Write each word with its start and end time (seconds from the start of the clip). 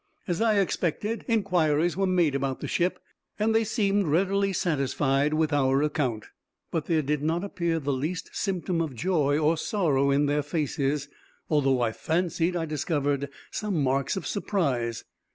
As 0.27 0.41
I 0.41 0.57
expected, 0.57 1.23
inquiries 1.27 1.95
were 1.95 2.07
made 2.07 2.33
about 2.33 2.59
the 2.59 2.67
ship, 2.67 2.97
and 3.37 3.53
they 3.53 3.63
seemed 3.63 4.07
readily 4.07 4.51
satisfied 4.51 5.35
with 5.35 5.53
our 5.53 5.83
account; 5.83 6.25
but 6.71 6.87
there 6.87 7.03
did 7.03 7.21
not 7.21 7.43
appear 7.43 7.79
the 7.79 7.93
least 7.93 8.31
symptom 8.35 8.81
of 8.81 8.95
joy 8.95 9.37
or 9.37 9.57
sorrow 9.57 10.09
in 10.09 10.25
their 10.25 10.41
faces, 10.41 11.07
although 11.51 11.81
I 11.81 11.91
fancied 11.91 12.55
I 12.55 12.65
discovered 12.65 13.29
some 13.51 13.83
marks 13.83 14.17
of 14.17 14.25
surprise. 14.25 15.03